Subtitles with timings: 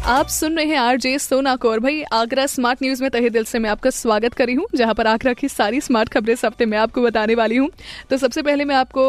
[0.00, 3.58] आप सुन रहे हैं आरजे सोना कौर भाई, आगरा स्मार्ट न्यूज़ में तहे दिल से
[3.58, 6.78] मैं आपका स्वागत करी हूँ, जहाँ पर आगरा की सारी स्मार्ट खबरें इस हफ़्ते मैं
[6.78, 7.68] आपको बताने वाली हूँ।
[8.10, 9.04] तो सबसे पहले मैं आपको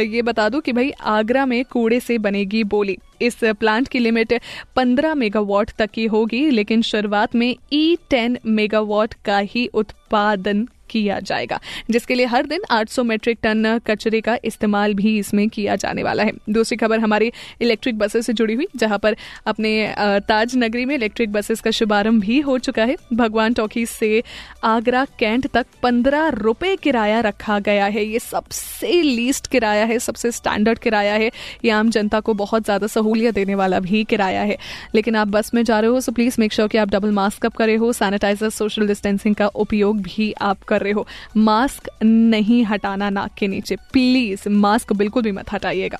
[0.00, 4.32] ये बता दूँ कि भाई, आगरा में कूड़े से बनेगी बोली। इस प्लांट की लिमिट
[4.76, 11.18] 15 मेगावाट तक की होगी, लेकिन शुरुआत में ई 10 मेगावाट का ही उत्पादन किया
[11.20, 11.58] जाएगा,
[11.90, 16.22] जिसके लिए हर दिन 800 मीट्रिक टन कचरे का इस्तेमाल भी इसमें किया जाने वाला
[16.22, 19.16] है। दूसरी खबर हमारी इलेक्ट्रिक बसेस से जुड़ी हुई, जहाँ पर
[19.46, 19.94] अपने
[20.28, 24.22] ताज नगरी में इलेक्ट्रिक बसेस का शुभारंभ भी हो चुका है। भगवान टॉकी से
[24.64, 30.30] आगरा कैंट तक पंद्रह रुपए किराया रखा गया है। ये सबसे लीस्ट किराया है, सबसे
[30.32, 31.30] स्टैंडर्ड किराया है।
[31.64, 34.56] ये आम जनता को बहुत ज़्यादा सहूलियत देने वाला भी किराया है।
[34.94, 37.46] लेकिन आप बस में जा रहे हो सो प्लीज़ मेक श्योर कि आप डबल मास्क
[37.46, 42.64] अप करे हो सैनिटाइजर सोशल डिस्टेंसिंग का उपयोग भी आप कर रहे हो। मास्क नहीं
[42.64, 45.98] हटाना नाक के नीचे। प्लीज़, मास्क बिल्कुल भी मत हटाइएगा।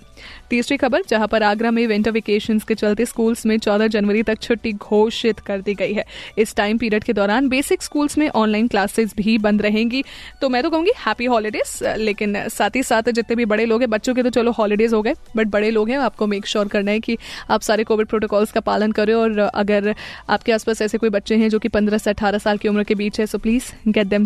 [0.50, 4.40] तीसरी खबर, जहाँ पर आगरा में विंटर वेकेशन के चलते स्कूल्स में 14 जनवरी तक
[4.42, 6.04] छुट्टी घोषित कर दी गई है।
[6.38, 10.04] इस टाइम पीरियड के दौरान बेसिक स्कूल्स में ऑनलाइन क्लासेस भी बंद रहेंगी।
[10.40, 13.90] तो मैं तो कहूँगी हैप्पी हॉलीडेज लेकिन साथ ही साथ जितने भी बड़े लोग हैं,
[13.90, 16.90] बच्चों के तो चलो हॉलीडेज हो गए बट बड़े लोग हैं, आपको मेक श्योर करना
[16.90, 17.16] है कि
[17.50, 19.94] आप सारे कोविड प्रोटोकॉल्स का पालन करें और अगर
[20.30, 22.94] आपके आसपास ऐसे कोई बच्चे हैं जो कि 15 से 18 साल की उम्र के
[22.94, 24.24] बीच है so please get them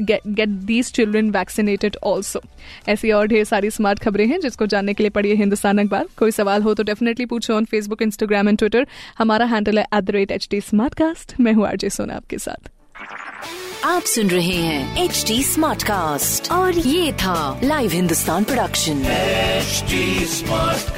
[0.00, 2.42] get these children vaccinated also
[2.88, 6.30] ऐसी और ढेर सारी स्मार्ट खबरें हैं जिसको जानने के लिए पढ़िए हिंदुस्तान अखबार। कोई
[6.30, 8.86] सवाल हो तो डेफिनेटली पूछो on Facebook Instagram and Twitter
[9.18, 12.38] हमारा हैंडल है at the rate H D smart cast मैं हूँ आरजे सोना आपके
[12.38, 12.70] साथ।
[13.84, 19.02] आप सुन रहे हैं एच डी स्मार्ट कास्ट और ये था live Hindustan production
[19.66, 20.00] HD
[20.32, 20.95] Smartcast.